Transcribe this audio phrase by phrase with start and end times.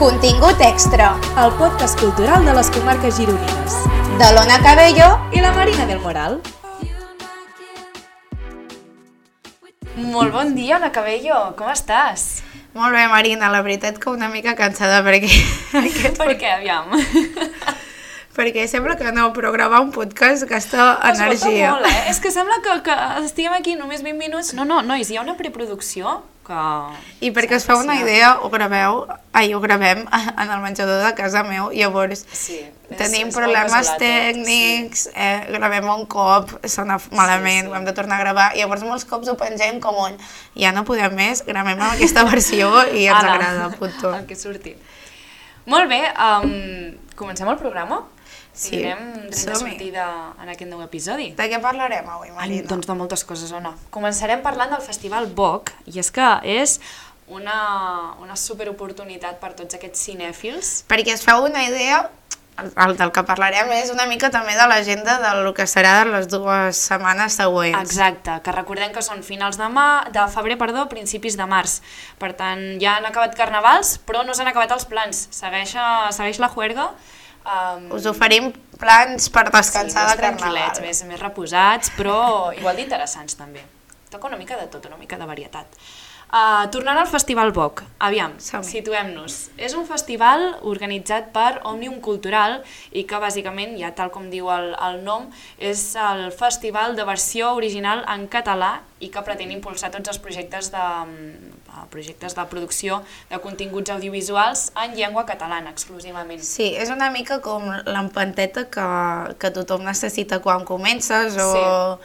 [0.00, 1.10] Contingut extra
[1.42, 3.74] el podcast cultural de les comarques gironines.
[4.20, 6.40] de l'Ona Cabello I la Marina del Moral.
[9.96, 12.40] Molt bon dia, Ana Cabello, com estàs?
[12.72, 15.28] Molt bé, Marina, la veritat que una mica cansada perquè,
[15.84, 16.90] aquest, Per què, aviam?
[18.36, 21.74] perquè sembla que no, però gravar un podcast gasta energia.
[21.74, 22.10] molt, eh?
[22.10, 22.96] És que sembla que, que
[23.26, 24.54] estiguem aquí només 20 minuts.
[24.54, 26.66] No, no, nois, hi ha una preproducció que...
[27.22, 29.04] I perquè es fa una idea, ho graveu,
[29.36, 30.02] ai, ho gravem
[30.42, 32.58] en el menjador de casa meu, llavors Sí,
[32.90, 33.96] és- tenim és problemes eh?
[34.02, 37.70] tècnics, eh, gravem un cop, sona malament, sí.
[37.70, 40.18] ho hem de tornar a gravar, i llavors molts cops ho pengem com un
[40.58, 44.14] ja no podem més, gravem amb aquesta versió i ens Ala, agrada, puto.
[44.18, 44.74] El que surti.
[45.70, 48.02] Molt bé, um, comencem el programa?
[48.52, 50.06] Sí, Tindrem dret de sortida
[50.42, 51.30] en aquest nou episodi.
[51.38, 52.68] De què parlarem avui, Ai, Marina?
[52.68, 53.74] doncs de moltes coses, Ona.
[53.94, 56.80] Començarem parlant del Festival Boc, i és que és
[57.30, 60.72] una, una superoportunitat per tots aquests cinèfils.
[60.90, 62.08] perquè es feu una idea,
[62.60, 66.26] el, el del que parlarem és una mica també de l'agenda del que serà les
[66.28, 67.78] dues setmanes següents.
[67.80, 71.78] Exacte, que recordem que són finals de, mà, de febrer, perdó, principis de març.
[72.18, 75.28] Per tant, ja han acabat carnavals, però no s'han acabat els plans.
[75.30, 76.90] Segueix, eh, segueix la juerga.
[77.40, 83.38] Um, Us oferim plans per descansar més de tranquil·lets, més, més reposats, però igual d'interessants
[83.38, 83.64] també.
[84.12, 85.80] Toca una mica de tot, una mica de varietat.
[86.30, 89.38] Uh, tornant al Festival Boc, aviam, situem-nos.
[89.58, 92.60] És un festival organitzat per Òmnium Cultural
[92.94, 95.26] i que bàsicament, ja tal com diu el, el nom,
[95.58, 100.70] és el festival de versió original en català i que pretén impulsar tots els projectes
[100.70, 106.42] de, mm, projectes de producció de continguts audiovisuals en llengua catalana exclusivament.
[106.46, 108.90] Sí, és una mica com l'empanteta que,
[109.34, 111.98] que tothom necessita quan comences o...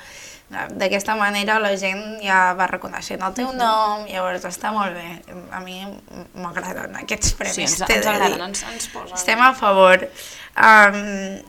[0.49, 5.39] D'aquesta manera la gent ja va reconeixent el teu nom, llavors està molt bé.
[5.51, 5.81] A mi
[6.37, 7.57] m'agraden aquests premis.
[7.57, 8.37] Sí, ens, t'he de dir.
[8.45, 9.17] ens, ens posen.
[9.17, 10.05] Estem a favor.
[10.55, 11.41] Um,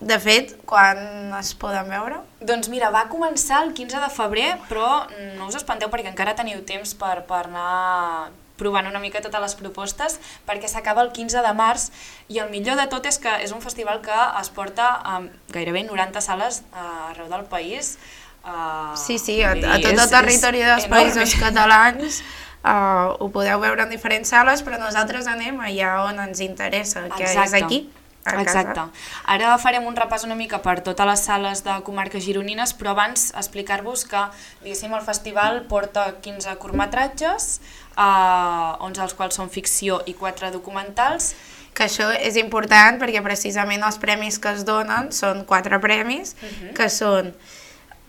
[0.00, 0.98] de fet, quan
[1.36, 2.22] es poden veure?
[2.40, 4.90] Doncs mira, va començar el 15 de febrer, però
[5.36, 9.54] no us espanteu perquè encara teniu temps per, per anar provant una mica totes les
[9.58, 11.88] propostes, perquè s'acaba el 15 de març
[12.28, 15.20] i el millor de tot és que és un festival que es porta a
[15.54, 17.96] gairebé 90 sales uh, arreu del país.
[18.44, 22.22] Uh, Sí, sí, a, a tot el territori dels països catalans
[22.64, 27.28] uh, ho podeu veure en diferents sales, però nosaltres anem allà on ens interessa, que
[27.28, 27.84] és aquí,
[28.28, 28.60] a casa.
[28.60, 28.80] Exacte.
[29.26, 33.32] Ara farem un repàs una mica per totes les sales de comarques gironines, però abans
[33.34, 34.24] explicar-vos que,
[34.62, 37.60] diguéssim, el festival porta 15 curtmetratges,
[37.96, 41.34] eh, 11 dels quals són ficció i 4 documentals,
[41.78, 46.74] Que això és important perquè precisament els premis que es donen són quatre premis, Mhm.
[46.74, 47.34] que són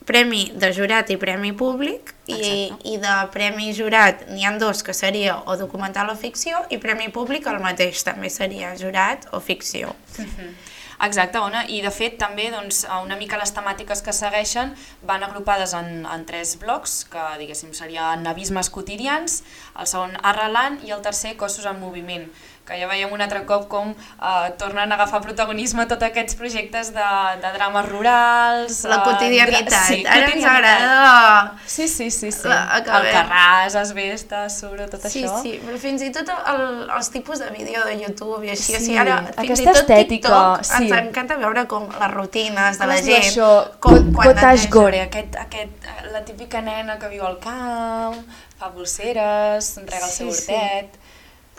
[0.10, 2.90] premi de jurat i premi públic, i, Exacte.
[2.90, 7.12] i de premi jurat n'hi han dos, que seria o documental o ficció, i premi
[7.14, 9.94] públic el mateix, també seria jurat o ficció.
[11.00, 14.74] Exacte, Ona, i de fet també doncs, una mica les temàtiques que segueixen
[15.08, 19.40] van agrupades en, en tres blocs, que diguéssim serien abismes quotidians,
[19.80, 22.28] el segon arrelant i el tercer cossos en moviment,
[22.70, 26.94] que ja veiem un altre cop com eh, tornen a agafar protagonisme tots aquests projectes
[26.94, 27.08] de,
[27.42, 28.84] de drames rurals...
[28.86, 31.56] La eh, quotidianitat, dra- sí, ara ens agrada...
[31.66, 32.48] Sí, sí, sí, sí.
[32.48, 35.42] La- el carràs, asbestes, sobre tot Sí, això.
[35.42, 36.64] sí, però fins i tot el,
[36.96, 39.66] els tipus de vídeo de YouTube i així, o Sí, sigui, ara fins aquesta i
[39.74, 40.84] tot estètica, TikTok sí.
[40.84, 43.50] ens encanta veure com les rutines de la es gent, això?
[43.82, 44.70] com, quan neteja.
[44.74, 45.02] gore.
[45.08, 48.20] Aquest, aquest, la típica nena que viu al camp,
[48.60, 50.54] fa pulseres, rega el seu Sí, sí.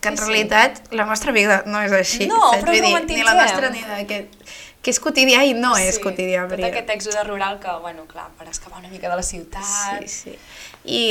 [0.01, 0.31] Que en Sí, sí.
[0.31, 2.27] realitat la nostra vida no és així.
[2.27, 2.63] No, saps?
[2.65, 3.17] però Vull dir.
[3.17, 4.37] Ni la nostra ni d'aquest...
[4.81, 6.47] Que és quotidià i no és quotidià.
[6.49, 9.61] Tot perquè- aquest èxode rural que, bueno, clar, per escapar una mica de la ciutat...
[10.01, 10.39] Sí, sí.
[10.89, 11.03] I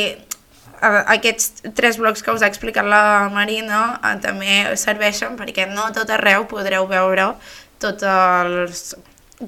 [0.82, 6.10] aquests tres blocs que us ha explicat la Marina eh, també serveixen perquè no tot
[6.16, 7.34] arreu podreu veure
[7.84, 8.84] tots els,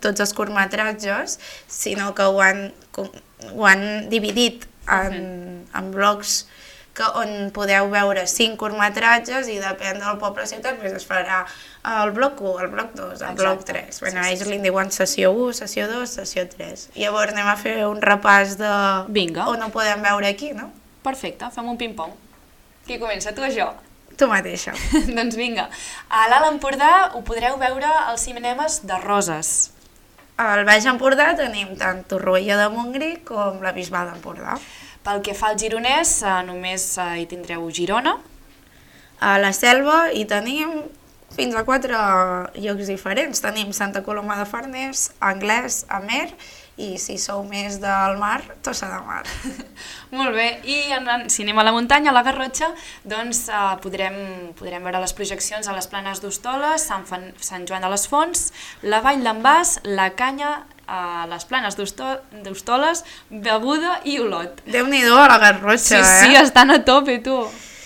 [0.02, 1.38] tots els curtmetratges,
[1.72, 6.46] sinó que ho han, ho han dividit en, en blocs
[6.94, 11.46] que on podeu veure cinc curtmetratges i depèn del poble o ciutat doncs es farà
[12.02, 13.86] el bloc 1, el bloc 2, el bloc Exacte.
[13.88, 14.00] 3.
[14.04, 16.90] Bueno, Sí, sí, ells li diuen sessió 1, sessió 2, sessió 3.
[17.00, 18.74] Llavors anem a fer un repàs de
[19.08, 19.48] Vinga.
[19.48, 20.68] on ho podem veure aquí, no?
[21.02, 22.12] Perfecte, fem un ping-pong.
[22.86, 23.72] Qui comença, tu o jo?
[24.18, 24.74] Tu mateixa.
[25.18, 25.70] doncs vinga.
[26.10, 29.72] A l'Alt Empordà ho podreu veure als cinemes de Roses.
[30.42, 34.60] Al Baix Empordà tenim tant Torroella de Montgrí com la Bisbal d'Empordà.
[35.06, 38.18] Pel que fa al gironès, eh, només eh, hi tindreu Girona,
[39.22, 40.72] A la Selva hi tenim
[41.36, 41.98] fins a quatre
[42.58, 43.42] llocs diferents.
[43.44, 46.32] Tenim Santa Coloma de Farners, Anglès, Amer
[46.82, 49.22] i si sou més del mar, Tossa de Mar.
[50.18, 52.72] Molt bé, i en, si anem a la muntanya, a la Garrotxa,
[53.06, 54.18] doncs eh, podrem,
[54.58, 58.48] podrem veure les projeccions a les planes d'Hostoles, Sant, Fan, Sant Joan de les Fonts,
[58.88, 60.62] la Vall d'en Bas, la Canya,
[60.92, 64.60] a les planes d'Hosto- d'Hostoles, Beguda i Olot.
[64.68, 66.42] Déu-n'hi-do a la Garrotxa, Sí, sí, eh?
[66.44, 67.38] estan a tope, tu.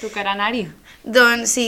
[0.01, 0.65] Tocarà anar-hi.
[1.05, 1.65] Doncs si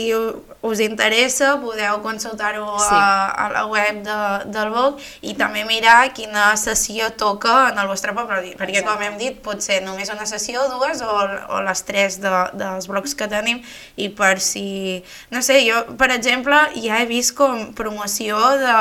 [0.66, 2.88] us interessa podeu consultar-ho Sí.
[2.90, 4.16] a, a la web de,
[4.50, 9.06] del Vogue i també mirar quina sessió toca en el vostre poble, perquè com Exacte.
[9.06, 11.14] hem dit pot ser només una sessió, dues o,
[11.54, 13.62] o les tres de, dels blocs que tenim
[13.94, 18.74] i per si, no sé, jo per exemple ja he vist com promoció de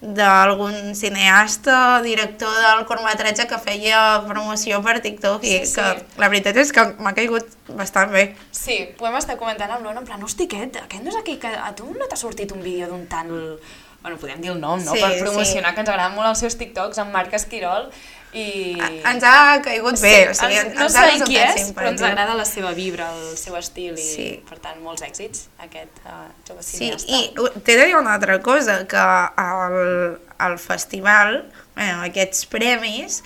[0.00, 5.74] d'algun cineasta, director del curtmetratge que feia promoció per TikTok i Sí, sí.
[5.74, 8.28] que la veritat és que m'ha caigut bastant bé.
[8.54, 11.40] Sí, ho hem estat comentant amb l'Ona, en plan, hosti, aquest, aquest no és aquell
[11.42, 11.50] que...
[11.50, 13.58] A tu no t'ha sortit un vídeo d'un tal...
[13.98, 14.92] Bueno, podem dir el nom, no?
[14.94, 15.74] Sí, per promocionar, sí.
[15.74, 17.88] que ens agraden molt els seus TikToks, amb Marc Esquirol,
[18.32, 18.76] i...
[19.08, 21.74] Ens ha caigut bé, o sigui, ens, no ens ha sé qui és, simpàtic.
[21.78, 24.28] però ens agrada la seva vibra, el seu estil, i Sí.
[24.48, 27.08] per tant, molts èxits, aquest uh, jove Sí, cineasta.
[27.08, 31.44] i u- t'he de dir una altra cosa, que al, al festival,
[31.74, 33.22] bueno, aquests premis,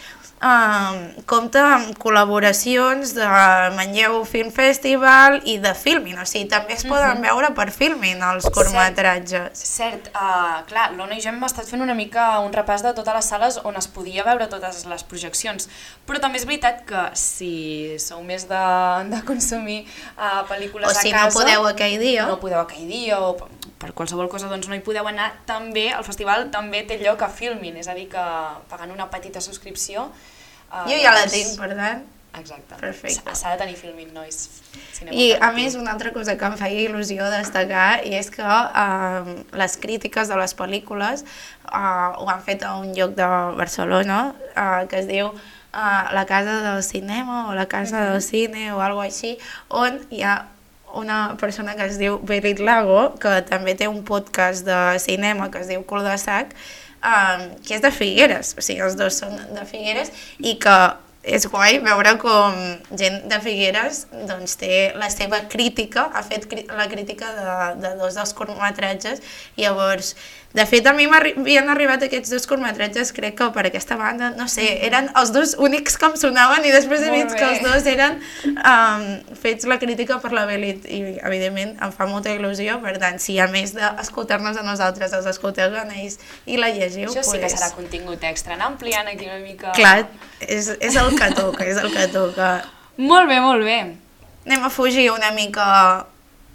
[1.30, 3.26] compta amb col·laboracions de
[3.76, 8.48] Manlleu Film Festival i de Filmin, o sigui, també es poden veure per Filmin els
[8.50, 9.62] curtmetratges.
[9.62, 13.14] Cert, uh, clar, l'Ona i jo hem estat fent una mica un repàs de totes
[13.20, 15.68] les sales on es podia veure totes les projeccions,
[16.08, 17.54] però també és veritat que si
[18.02, 18.64] sou més de,
[19.14, 19.84] de consumir
[20.16, 21.38] uh, pel·lícules O si a no casa...
[21.38, 22.26] podeu aquell dia.
[22.26, 23.36] No podeu aquell dia o
[23.82, 27.28] per- qualsevol cosa doncs no hi podeu anar, també el festival també té lloc a
[27.28, 28.24] Filmin, és a dir que
[28.70, 30.08] pagant una petita subscripció...
[30.72, 32.06] Uh, Jo ja la tinc, per tant.
[32.38, 32.76] Exacte.
[32.80, 33.34] Perfecte.
[33.36, 34.38] S'ha de tenir Filmin, nois.
[34.96, 38.46] Cinema I a més una altra cosa que em feia il·lusió destacar i és que
[38.46, 44.22] uh, les crítiques de les pel·lícules uh, ho han fet a un lloc de Barcelona
[44.32, 48.80] uh, que es diu uh, la casa del cinema o la casa del cine o
[48.80, 49.36] alguna així,
[49.68, 50.38] on hi ha
[50.94, 55.62] una persona que es diu Berit Lago, que també té un podcast de cinema que
[55.62, 56.52] es diu Cul de Sac,
[57.02, 60.76] um, que és de Figueres, o sigui, els dos són de Figueres, i que
[61.22, 62.56] és guai veure com
[62.98, 67.52] gent de Figueres doncs, té la seva crítica, ha fet la crítica de,
[67.84, 69.22] de dos dels curtmetratges,
[69.56, 70.16] llavors,
[70.52, 74.48] de fet a mi m'havien arribat aquests dos curtmetratges, crec que per aquesta banda, no
[74.52, 77.88] sé, eren els dos únics que em sonaven i després he vist que els dos
[77.88, 78.18] eren
[78.52, 79.06] um,
[79.40, 83.38] fets la crítica per la Belit i evidentment em fa molta il·lusió, per tant, si
[83.40, 87.48] a més d'escoltar-nos a nosaltres els escolteu en ells i la llegiu, Això sí que
[87.48, 89.72] pues, serà contingut extra, anar ampliant aquí una mica...
[89.78, 90.04] clar,
[90.44, 92.54] és, és el que toca, és el que toca.
[93.00, 93.78] Molt bé, molt bé.
[94.44, 95.64] Anem a fugir una mica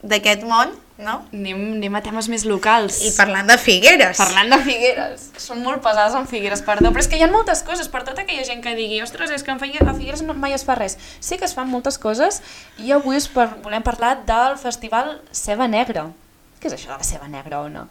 [0.06, 1.20] d'aquest món, no?
[1.34, 3.00] Anem, anem a temes més locals.
[3.06, 4.18] I parlant de Figueres.
[4.18, 7.62] Parlant de Figueres, són molt pesades en Figueres, perdó, però és que hi ha moltes
[7.68, 10.34] coses, per tota aquella gent que digui ostres, és que en Figueres, a Figueres no,
[10.38, 10.98] mai es fa res.
[11.20, 12.42] Sí que es fan moltes coses
[12.82, 16.10] i avui us par volem parlar del festival Ceba Negra.
[16.58, 17.86] Què és això de la Ceba Negra o no?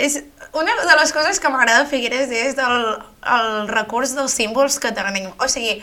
[0.00, 0.20] És
[0.56, 2.84] una de les coses que m'agrada de Figueres és el,
[3.36, 5.28] el recurs dels símbols que tenim.
[5.40, 5.80] O sigui,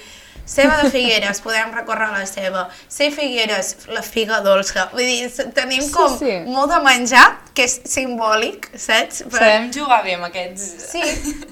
[0.48, 2.64] ceba de Figueres, podem recórrer la ceba.
[2.88, 4.88] Ser Figueres, la figa dolça.
[4.94, 5.28] Vull dir,
[5.58, 6.34] tenim Sí, com sí.
[6.48, 9.26] molt de menjar, que és simbòlic, saps?
[9.28, 10.66] Per, Sabem jugar bé amb aquests...
[10.92, 11.04] Sí,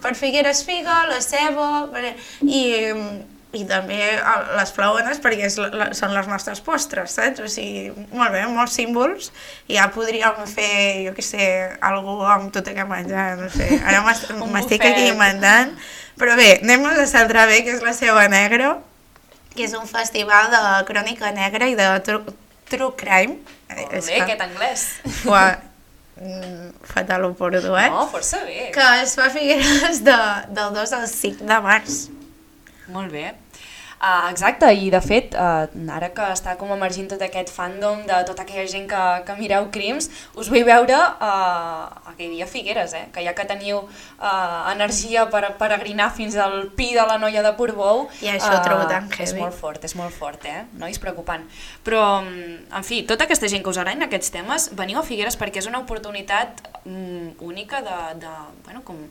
[0.02, 2.14] per Figueres figa, la ceba, per,
[2.48, 2.64] i,
[3.56, 4.00] i també
[4.58, 7.44] les flauenes perquè és, la, la, són les nostres postres, saps?
[7.44, 9.30] O sigui, molt bé, molts símbols,
[9.72, 11.46] ja podríem fer, jo què sé,
[11.84, 14.02] algú amb tot aquest menjar, no sé, ara
[14.56, 15.76] m'estic aquí inventant,
[16.20, 18.78] però bé, anem a centrar bé, que és la Ceba Negra,
[19.56, 22.36] que és un festival de crònica negra i de true,
[22.70, 23.40] true crime.
[23.72, 24.84] Molt bé, aquest anglès.
[25.22, 25.46] Fuà,
[26.20, 27.88] mm, fatal ho porto, eh?
[27.94, 28.70] No, força bé.
[28.76, 30.20] que es fa a Figueres de,
[30.56, 32.06] del 2 al 5 de març.
[32.94, 33.32] Molt bé.
[34.06, 38.20] Uh, exacte, i de fet, uh, ara que està com emergint tot aquest fandom de
[38.28, 42.94] tota aquella gent que, que mireu crims, us vull veure uh, aquell dia a Figueres,
[42.94, 43.08] eh?
[43.16, 47.56] que ja que teniu uh, energia per peregrinar fins al pi de la noia de
[47.58, 48.06] Portbou...
[48.22, 49.42] I això ho trobo tan És heavy.
[49.42, 50.68] molt fort, és molt fort, eh?
[50.78, 51.42] Nois, preocupant.
[51.88, 55.40] Però, mm, en fi, tota aquesta gent que us agraden aquests temes, veniu a Figueres
[55.42, 58.36] perquè és una oportunitat mm, única de, de
[58.68, 59.02] bueno, com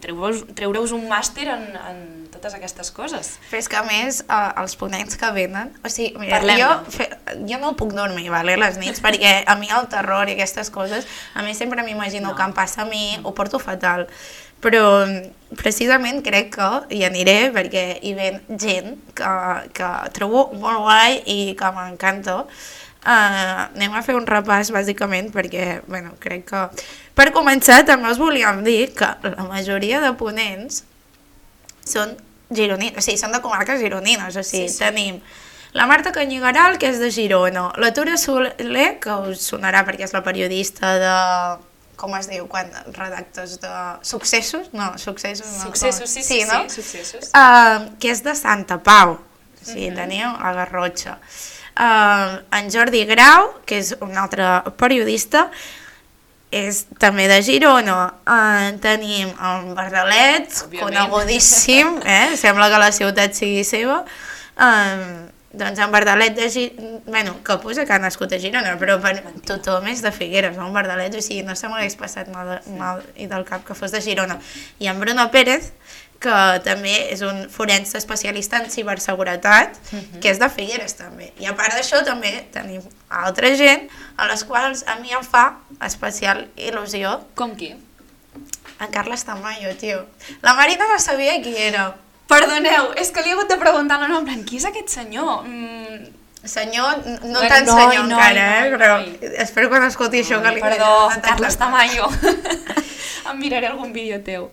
[0.00, 2.02] treureus, treureus un màster en, en
[2.32, 3.36] totes aquestes coses.
[3.50, 5.72] Però és que a més, eh, els ponents que venen...
[5.84, 7.08] O sigui, mira, jo, fe,
[7.48, 11.06] jo no puc dormir, vale, les nits, perquè a mi el terror i aquestes coses,
[11.34, 12.34] a mi sempre m'imagino No.
[12.36, 14.06] que em passa a mi, ho porto fatal.
[14.64, 19.32] Però mm, precisament crec que hi aniré perquè hi ven gent que,
[19.76, 22.40] que trobo molt guai i que m'encanta.
[23.06, 26.62] Uh, anem a fer un repàs bàsicament perquè bueno, crec que
[27.14, 30.80] per començar també us volíem dir que la majoria de ponents
[31.86, 32.16] són
[32.50, 34.84] gironines, o sigui, són de comarques gironines, o sigui, Sí, sí.
[34.84, 35.20] tenim
[35.76, 40.14] la Marta Canyigaral, que és de Girona, la Tura Soler, que us sonarà perquè és
[40.14, 41.16] la periodista de
[41.96, 43.72] com es diu, quan redactes de
[44.04, 44.68] successos?
[44.76, 45.62] No, successos no.
[45.64, 46.68] Successos, sí, sí, sí, no?
[46.68, 47.30] successos.
[47.32, 51.16] Uh, que és de Santa Pau, o sigui, teniu a Garrotxa.
[51.76, 54.46] Uh, en Jordi Grau, que és un altre
[54.80, 55.50] periodista,
[56.56, 57.96] és també de Girona.
[58.24, 60.82] Uh, tenim en Bardalet, Òbviament.
[60.82, 62.36] conegudíssim, eh?
[62.40, 64.02] sembla que la ciutat sigui seva.
[64.56, 68.98] Uh, doncs en Bardalet de Girona, bueno, que posa que ha nascut a Girona, però
[69.00, 69.14] per
[69.48, 70.68] tothom és de Figueres, no?
[70.68, 73.94] En Bardalet, o sigui, no se m'hagués passat mal, mal i del cap que fos
[73.94, 74.38] de Girona.
[74.78, 75.72] I en Bruno Pérez,
[76.20, 79.76] que també és un forense especialista en ciberseguretat,
[80.22, 81.32] que és de Figueres també.
[81.38, 82.80] I a part d'això també tenim
[83.10, 87.18] altra gent a les quals a mi em fa especial il·lusió.
[87.36, 87.74] Com qui?
[88.80, 90.06] En Carles Tamayo, tio.
[90.42, 91.94] La Marina no sabia qui era.
[92.28, 94.88] Perdoneu, és que li he hagut de preguntar el nom, en plan, qui és aquest
[94.88, 95.44] senyor?
[95.46, 96.12] Mm,
[96.46, 98.60] Senyor, no Bueno, tant noi, senyor noi, encara, eh?
[98.60, 99.30] noi, Però noi.
[99.42, 102.06] espero quan escolti això que li Perdó, no Carles la- Tamayo.
[103.32, 104.50] em miraré algun vídeo teu.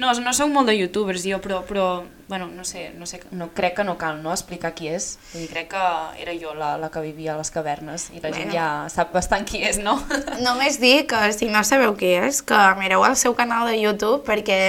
[0.00, 1.86] No, no sóc molt de youtubers jo, però, però
[2.28, 5.18] bueno, no sé, no sé, no, crec que no cal no, explicar qui és.
[5.32, 5.84] Vull dir, crec que
[6.24, 8.56] era jo la, la que vivia a les cavernes i la gent Bueno.
[8.56, 9.98] ja sap bastant qui és, no?
[10.46, 14.24] Només dir que si no sabeu qui és, que mireu el seu canal de YouTube
[14.26, 14.60] perquè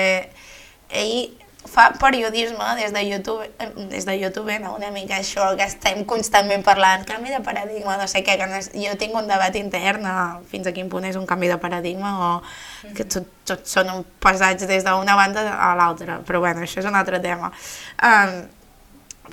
[0.93, 4.75] ell fa periodisme des de YouTube, eh, des de YouTube, no?
[4.75, 8.55] una mica això que estem constantment parlant, canvi de paradigma, no sé què, que no
[8.55, 10.05] és- jo tinc un debat intern
[10.49, 12.41] fins a quin punt és un canvi de paradigma o
[12.95, 16.85] que tot, tots són un pesats des d'una banda a l'altra, però bueno, això és
[16.85, 17.51] un altre tema.
[18.01, 18.45] Um,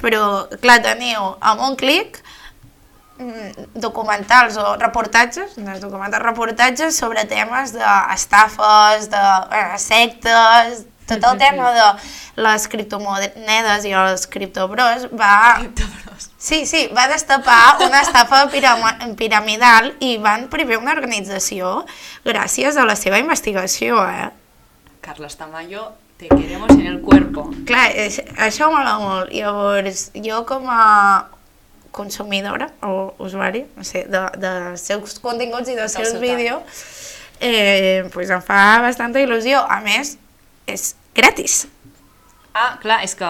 [0.00, 2.22] però, clar, teniu amb un clic
[3.18, 9.20] mm, documentals o reportatges, no és documentals, reportatges sobre temes d'estafes, de
[9.52, 10.86] eh, sectes,
[11.20, 11.88] tot el tema de
[12.42, 15.60] les criptomonedes i els criptobros va...
[16.42, 21.84] Sí, sí, va destapar una estafa piramidal i van primer una organització
[22.26, 24.30] gràcies a la seva investigació, eh?
[25.02, 27.48] Carles Tamayo, te queremos en el cuerpo.
[27.66, 27.88] Clar,
[28.46, 29.30] això mola molt.
[29.34, 31.28] Llavors, jo com a
[31.92, 36.82] consumidora o usuari, no sé, de, de seus continguts i dels Del seus seu vídeos,
[37.38, 39.60] eh, pues em fa bastanta il·lusió.
[39.62, 40.16] A més,
[40.66, 41.66] és gratis.
[42.52, 43.28] Ah, clar, és que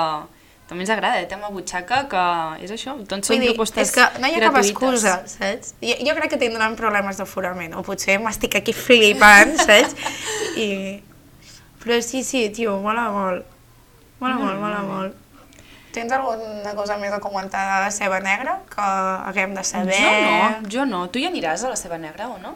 [0.73, 1.29] també ens agrada, eh?
[1.29, 2.25] tema butxaca, que
[2.65, 4.71] és això, doncs són dir, propostes és que no hi ha cap gratuïtes.
[4.73, 5.75] excusa, saps?
[5.85, 9.97] Jo, jo crec que tindran problemes d'aforament, o potser m'estic aquí flipant, saps?
[10.57, 10.69] I...
[11.83, 13.47] Però sí, sí, tio, mola molt.
[14.23, 15.19] Mola molt, mola molt.
[15.93, 18.85] Tens alguna cosa més a comentar de la ceba negra que
[19.29, 19.99] haguem de saber?
[19.99, 21.01] Jo no, jo no.
[21.13, 22.55] Tu hi aniràs a la seva negra o no?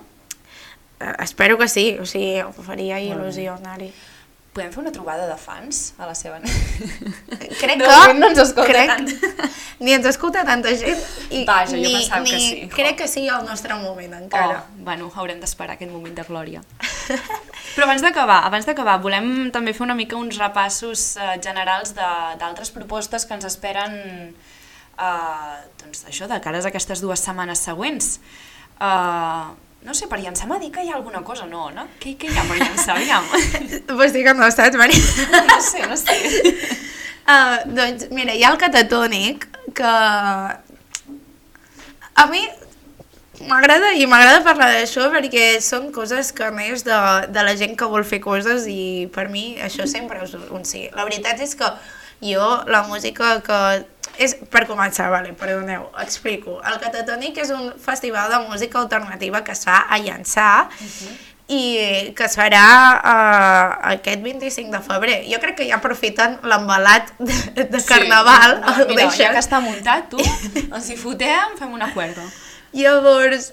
[1.00, 3.90] Eh, espero que sí, o sigui, em faria il·lusió anar-hi.
[4.56, 6.38] Podem fer una trobada de fans a la seva?
[7.60, 8.14] Crec que...
[8.16, 9.10] no ens escolta crec, tant.
[9.84, 12.68] Ni ens escolta tanta gent i Vaja, jo ni, pensava ni que sí.
[12.72, 14.62] crec que sigui el nostre moment encara.
[14.62, 16.62] Oh, bueno, haurem d'esperar aquest moment de glòria.
[17.74, 22.08] Però abans d'acabar, abans d'acabar, volem també fer una mica uns repassos eh, generals de-
[22.40, 23.98] d'altres propostes que ens esperen
[24.32, 28.14] eh, doncs això, de cares a aquestes dues setmanes següents.
[28.80, 31.86] Eh, no sé, per llançar m'ha dit que hi ha alguna cosa, no, no?
[32.02, 33.24] Què, què hi ha per llançar, aviam?
[34.16, 35.00] Dir que no saps, Maria?
[35.46, 36.16] No sé, no sé.
[37.22, 39.46] Uh, doncs mira, hi ha el catatònic
[39.78, 39.92] que
[42.16, 42.42] a mi
[43.46, 46.98] m'agrada i m'agrada parlar d'això perquè són coses que neix de,
[47.30, 50.86] de la gent que vol fer coses i per mi això sempre és un sí.
[50.96, 51.70] La veritat és que
[52.24, 53.60] jo la música que...
[54.22, 56.58] És, per començar, vale, perdoneu, explico.
[56.64, 60.50] El Catatònic és un festival de música alternativa que es fa a Llançà
[61.46, 61.60] i
[62.16, 62.62] que es farà
[62.96, 65.18] uh, aquest 25 de febrer.
[65.30, 68.56] Jo crec que ja aprofiten l'embalat de, de carnaval.
[68.56, 68.88] Sí.
[68.88, 69.36] Mira, ja deixen.
[69.36, 70.18] que està muntat, tu,
[70.74, 72.24] ens hi fotem, fem una cuerda.
[72.76, 73.52] Llavors,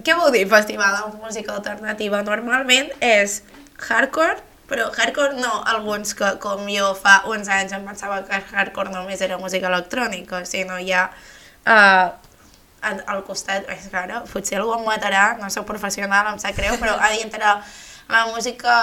[0.00, 2.22] què vol dir festival de música alternativa?
[2.24, 3.42] Normalment és
[3.90, 8.92] hardcore, però hardcore no alguns que com jo fa uns anys em pensava que hardcore
[8.92, 11.08] només era música electrònica, sinó ja
[11.66, 12.12] uh,
[12.84, 16.56] al, al costat, és que ara potser algú em matarà, no soc professional, em sap
[16.56, 17.56] greu, però a dintre
[18.08, 18.74] la música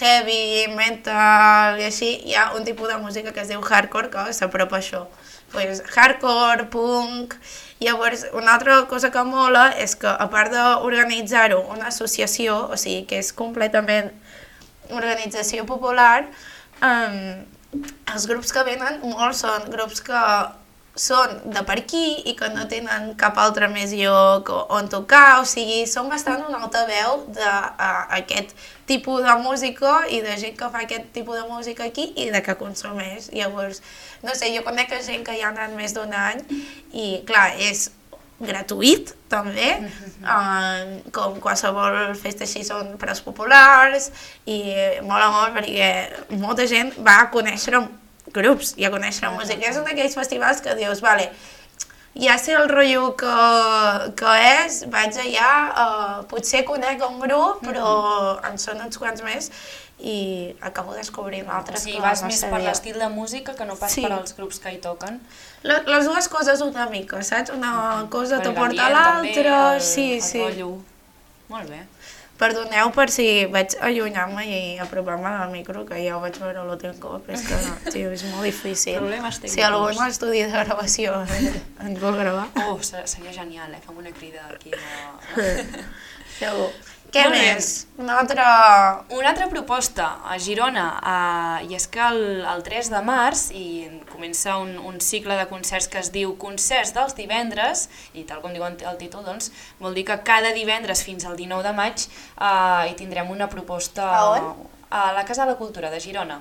[0.00, 4.30] heavy, metal i així, hi ha un tipus de música que es diu hardcore que
[4.36, 5.06] s'apropa això.
[5.52, 7.36] Pues, hardcore, punk...
[7.80, 13.06] Llavors, una altra cosa que mola és que, a part d'organitzar-ho una associació, o sigui,
[13.08, 14.10] que és completament
[14.96, 16.24] organització popular,
[16.82, 17.20] um,
[18.14, 20.22] els grups que venen molts són grups que
[21.00, 25.46] són de per aquí i que no tenen cap altre més lloc on tocar, o
[25.48, 28.52] sigui, són bastant un altaveu d'aquest
[28.90, 32.42] tipus de música i de gent que fa aquest tipus de música aquí i de
[32.42, 33.30] que consumeix.
[33.32, 33.80] Llavors,
[34.26, 36.42] no sé, jo conec gent que hi ha anat més d'un any
[36.92, 37.88] i, clar, és
[38.40, 39.68] gratuït també,
[40.24, 44.10] uh, com qualsevol festa així són preus populars
[44.48, 44.60] i
[45.04, 45.90] mola molt perquè
[46.40, 47.76] molta gent va a conèixer
[48.32, 49.68] grups i a conèixer la música.
[49.68, 51.28] És un d'aquells festivals que dius, vale,
[52.18, 53.34] ja sé el rotllo que,
[54.18, 59.50] que és, vaig allà, uh, potser conec un grup, però en són uns quants més
[60.02, 63.64] i acabo descobrint altres O sigui, que vas no més per l'estil de música que
[63.64, 64.02] no pas Sí.
[64.02, 65.20] per als grups que hi toquen.
[65.62, 67.50] Le- Les dues coses una mica, saps?
[67.50, 70.42] Una cosa te porta a l'altra, sí, el sí.
[70.42, 70.78] rotllo.
[71.48, 71.82] Molt bé.
[72.40, 76.94] Perdoneu per si vaig allunyar-me i apropar-me al micro, que ja ho vaig veure l'últim
[76.98, 78.96] cop, és que no, tio, és molt difícil.
[78.96, 80.00] Problemes Si algú tècnics.
[80.00, 81.18] en l'estudi de gravació
[81.84, 83.80] ens vol gravar, Oh, ser- seria genial, eh?
[83.86, 84.70] Fem una crida aquí.
[84.70, 85.66] De...
[86.38, 86.70] segur.
[87.10, 87.54] Què Molt bé.
[87.54, 87.68] més?
[87.98, 88.44] Una altra...
[89.10, 93.64] Una altra proposta a Girona, eh, i és que el, el 3 de març i
[94.12, 98.54] comença un, un cicle de concerts que es diu Concerts dels divendres, i tal com
[98.54, 99.50] diu el títol, doncs,
[99.82, 104.06] vol dir que cada divendres fins al 19 de maig eh, hi tindrem una proposta
[104.14, 104.48] A on?
[104.90, 106.40] a la Casa de la Cultura de Girona.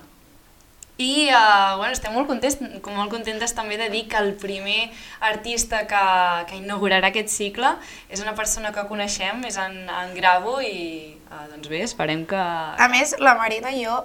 [1.00, 4.90] I uh, bueno, estem molt contents, molt contentes també de dir que el primer
[5.24, 6.02] artista que,
[6.50, 7.72] que inaugurarà aquest cicle
[8.12, 12.36] és una persona que coneixem, és en, en Gravo i uh, doncs bé, esperem que...
[12.44, 13.96] A més, la Marina i jo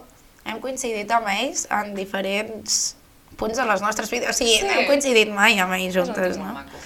[0.47, 2.95] hem coincidit amb ells en diferents
[3.41, 4.31] punts de les nostres vides.
[4.31, 4.67] O sigui, Sí.
[4.69, 6.53] no hem coincidit mai amb ells juntes, no?
[6.61, 6.79] maco.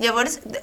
[0.00, 0.58] Llavors, de,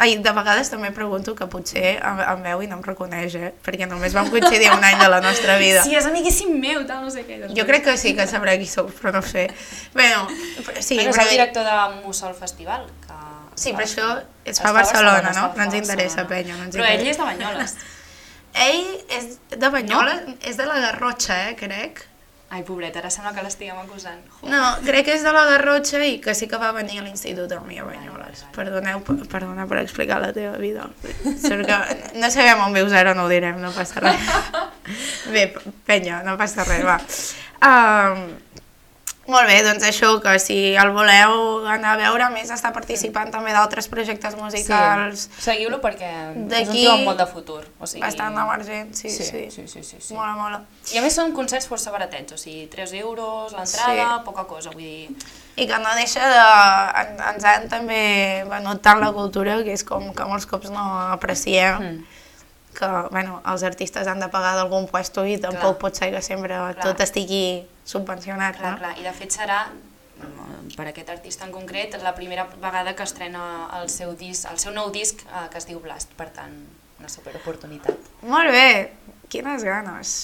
[0.00, 3.50] ai, de vegades també pregunto que potser em, em veu i no em reconeix, eh?
[3.62, 5.84] Perquè només vam coincidir un any de la nostra vida.
[5.84, 7.38] Sí, és amiguíssim meu, tal, no sé què.
[7.44, 9.46] Doncs Jo crec que sí que sabrà qui sóc, però no sé.
[9.94, 10.26] Bueno,
[10.66, 12.88] però- sí, bueno, és però, el director de Mussol Festival.
[13.06, 13.20] Que...
[13.54, 14.10] sí, però això
[14.44, 15.52] es fa a Barcelona, es no?
[15.54, 16.28] No ens interessa, Barcelona.
[16.34, 17.10] penya, no ens Però ell interessa.
[17.10, 17.76] és de Banyoles.
[18.66, 18.86] Ell
[19.20, 22.06] és de Banyoles, és de la Garrotxa, eh, crec.
[22.50, 24.18] Ai, pobret, ara sembla que l'estiguem acusant.
[24.40, 24.48] Jo.
[24.50, 27.52] No, crec que és de la Garrotxa i que sí que va venir a l'institut
[27.54, 28.42] amb mi a Banyoles.
[28.56, 30.88] Perdoneu, per- perdona per explicar la teva vida.
[31.38, 31.78] Sort que
[32.18, 34.18] no sabem on vius ara, no ho direm, no passa res.
[35.34, 35.46] Bé,
[35.86, 36.98] penya, no passa res, va.
[37.60, 38.26] Um,
[39.30, 43.30] molt bé, doncs això, que si el voleu anar a veure, a més està participant
[43.32, 45.42] també d'altres projectes musicals Sí.
[45.46, 46.10] Seguiu-lo perquè
[46.60, 47.62] és un tio amb molt de futur.
[47.80, 48.02] O sigui...
[48.04, 49.24] bastant emergents, sí, sí.
[49.24, 50.14] Sí, sí, sí, sí, sí.
[50.14, 50.60] Mola, mola.
[50.92, 54.24] I a més són concerts força baratets, o sigui, 3 euros l'entrada, Sí.
[54.24, 55.08] poca cosa, vull dir...
[55.60, 56.44] I que no deixa de...
[57.02, 60.84] En, ens han també venut tant la cultura, que és com que molts cops no
[61.12, 62.04] apreciem, Mm.
[62.80, 65.82] Que bueno, els artistes han de pagar d'algun puesto i tampoc Clar.
[65.84, 67.44] pot ser que sempre tot estigui
[67.84, 68.82] subvencionat, Clar, no?
[68.82, 69.62] clar, i de fet serà,
[70.76, 73.42] per aquest artista en concret, la primera vegada que estrena
[73.80, 76.54] el seu, disc, el seu nou disc eh, que es diu Blast, per tant,
[77.00, 78.10] una superoportunitat.
[78.28, 78.92] Molt bé,
[79.32, 80.14] quines ganes.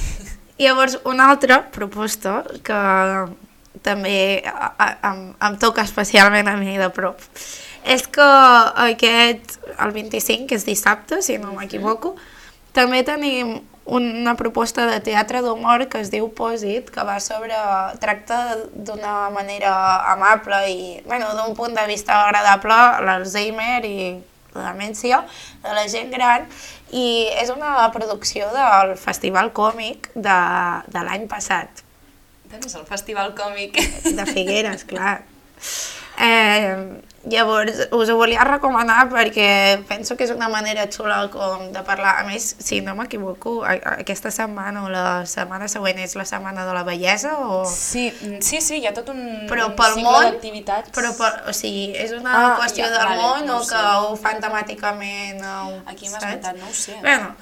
[0.60, 2.80] Llavors, una altra proposta que
[3.86, 7.22] també em, em toca especialment a mi de prop,
[7.84, 8.26] és que
[8.86, 12.14] aquest, el 25, que és dissabte, si no m'equivoco,
[12.76, 13.58] també tenim
[13.90, 17.56] una proposta de teatre d'humor que es diu Pòsit, que va sobre...
[18.00, 19.72] tracta d'una manera
[20.12, 23.98] amable i, bueno, d'un punt de vista agradable l'Alzheimer i
[24.54, 25.24] la demència
[25.64, 26.46] de la gent gran
[26.90, 30.40] i és una producció del Festival Còmic de,
[30.90, 31.86] de l'any passat,
[32.50, 33.76] Doncs el Festival Còmic.
[34.18, 35.20] de Figueres, clar.
[36.20, 37.00] Eh,
[37.32, 42.18] llavors, us ho volia recomanar perquè penso que és una manera xula com de parlar.
[42.20, 46.74] A més, si no m'equivoco, aquesta setmana o la setmana següent és la setmana de
[46.76, 47.62] la bellesa o...
[47.68, 50.92] Sí, mm, sí, sí, hi ha tot un, Però un pel cicle món, d'activitats.
[50.96, 53.80] Però, per, o sigui, és una Ah, qüestió ja, del vale, món no o que
[54.04, 55.58] ho fan temàticament o...
[55.86, 56.98] Aquí m'has comentat, no ho sé.
[57.00, 57.32] Bueno,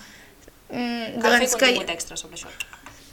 [0.71, 2.51] mm, Cal fer doncs que contingut extra sobre això.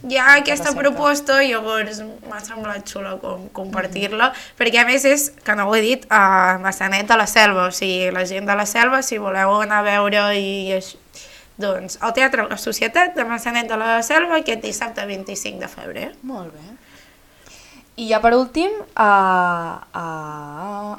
[0.04, 0.82] Hi ha aquesta recerca.
[0.82, 5.76] proposta i llavors m'ha semblat xula com, compartir-la, perquè a més és, que no ho
[5.76, 9.18] he dit, a Massanet de la Selva, o sigui, la gent de la Selva, si
[9.18, 11.00] voleu anar a veure i així,
[11.58, 16.10] doncs al Teatre La Societat de Massanet de la Selva aquest dissabte 25 de febrer.
[16.28, 16.76] Molt bé.
[17.96, 19.12] I ja per últim, a,
[19.96, 20.08] a,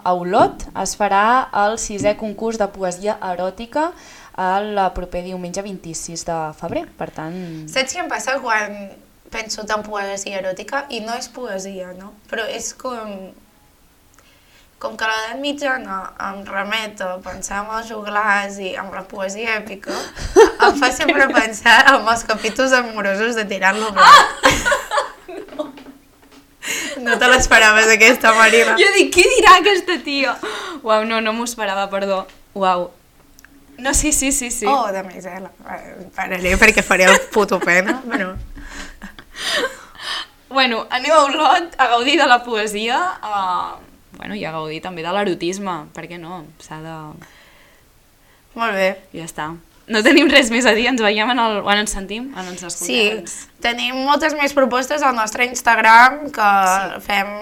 [0.01, 3.91] a Olot es farà el sisè concurs de poesia eròtica
[4.37, 7.37] el proper diumenge 26 de febrer, per tant...
[7.73, 8.77] Saps què em passa quan
[9.33, 10.85] penso en poesia eròtica?
[10.93, 12.13] I no és poesia, no?
[12.31, 13.33] Però és com...
[14.77, 19.55] Com que l'edat mitjana em remet a pensar en els joglars i en la poesia
[19.57, 19.97] èpica,
[20.67, 24.45] em fa sempre pensar en els capítols amorosos de Tirant-lo Blanc.
[27.01, 28.75] No te l'esperaves, aquesta, Marina.
[28.81, 30.33] Jo dic, què dirà aquesta tia?
[30.83, 32.25] Uau, no, no m'ho esperava, perdó.
[32.59, 32.89] Uau.
[33.79, 34.67] No, sí, sí, sí, sí.
[34.67, 35.51] Oh, de misela.
[35.71, 38.33] Eh, Pararé perquè faré el puto pena, però...
[40.49, 43.77] Bueno, anem a Olot a gaudir de la poesia, a...
[44.17, 46.45] bueno, i a gaudir també de l'erotisme, per què no?
[46.65, 46.99] S'ha de...
[48.57, 48.91] Molt bé.
[49.13, 49.51] Ja està.
[49.87, 51.61] No tenim res més a dir, ens veiem en el...
[51.67, 53.27] Bueno, ens sentim, en ens escoltem.
[53.29, 57.03] Sí, tenim moltes més propostes al nostre Instagram que sí.
[57.07, 57.35] fem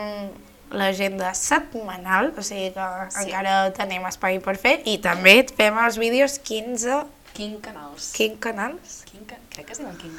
[0.70, 3.24] l'agenda setmanal, o sigui que sí.
[3.26, 7.02] encara tenim espai per fer i també fem els vídeos 15...
[7.34, 8.12] Quin canals?
[8.14, 9.00] 15 canals?
[9.10, 9.36] Quin ca...
[9.50, 10.14] Crec que es diuen quin...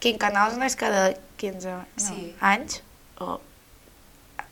[0.00, 2.32] 15 canals no és cada 15 no, Sí.
[2.40, 2.80] anys?
[3.20, 3.38] O...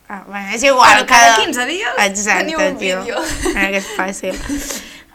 [0.09, 1.03] Ah, bueno, és igual.
[1.03, 3.01] Bueno, cada 15 dies Exacte, teniu un tio.
[3.03, 3.19] vídeo.
[3.53, 4.37] Mira que és fàcil.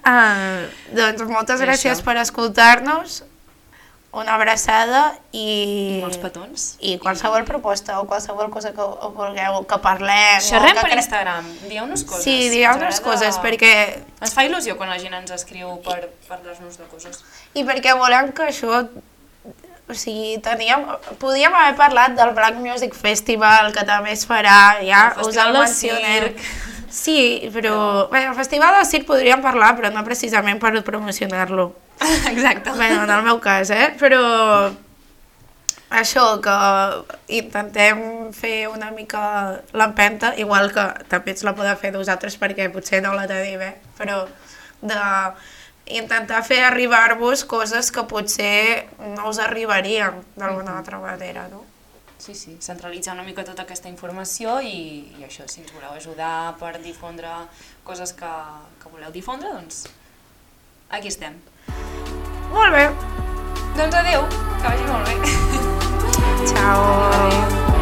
[0.05, 2.05] Uh, doncs moltes I gràcies això.
[2.07, 3.23] per escoltar-nos,
[4.21, 6.01] una abraçada i...
[6.03, 6.67] Molts petons.
[6.81, 10.43] I qualsevol proposta o qualsevol cosa que vulgueu que parlem.
[10.45, 12.27] Xerrem que per Instagram, dieu-nos coses.
[12.27, 13.73] Sí, dieu-nos coses perquè,
[14.25, 15.99] Ens fa il·lusió quan la gent ens escriu per
[16.29, 17.25] parlar-nos de coses.
[17.55, 18.85] i perquè volem que això
[19.85, 20.87] o sigui, teníem,
[21.21, 25.53] podíem haver parlat del Black Music Festival, que també es farà, ja El us el
[25.53, 26.31] mencionem.
[26.31, 26.74] Circ.
[26.95, 28.07] Sí, però...
[28.13, 31.73] Bé, el Festival del Circ podríem parlar, però no precisament per promocionar-lo.
[32.31, 32.71] Exacte.
[32.79, 33.89] Bé, en el meu cas, eh?
[33.99, 34.21] Però
[35.91, 36.55] això, que
[37.41, 39.25] intentem fer una mica
[39.75, 43.75] l'empenta, igual que també ens la podeu fer vosaltres perquè potser no la tenim, eh?
[43.99, 44.23] Però
[44.85, 45.03] de
[45.99, 48.87] intentar fer arribar-vos coses que potser
[49.19, 51.67] no us arribarien d'alguna altra manera, no?
[52.25, 56.55] sí, sí, centralitzar una mica tota aquesta informació i, i això, si ens voleu ajudar
[56.61, 57.29] per difondre
[57.85, 58.33] coses que,
[58.81, 59.85] que voleu difondre, doncs
[60.89, 61.37] aquí estem.
[62.55, 62.89] Molt bé.
[63.77, 65.37] Doncs adeu, que vagi molt bé.
[66.55, 66.83] Ciao.
[67.13, 67.74] Adeu.